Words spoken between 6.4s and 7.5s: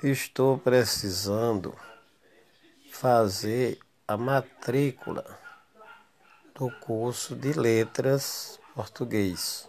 do curso